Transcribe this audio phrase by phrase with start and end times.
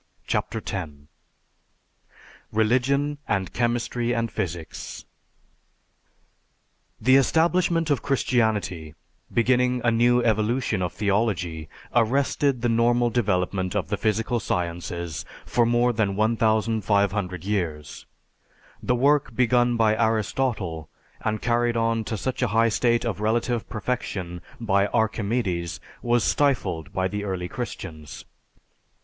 [0.25, 0.87] CHAPTER X
[2.51, 5.05] RELIGION AND CHEMISTRY AND PHYSICS
[6.99, 8.95] The establishment of Christianity,
[9.31, 15.67] beginning a new evolution of theology, arrested the normal development of the physical sciences for
[15.67, 18.07] more than 1500 years.
[18.81, 20.89] The work begun by Aristotle
[21.23, 26.91] and carried on to such a high state of relative perfection by Archimedes, was stifled
[26.91, 28.25] by the early Christians.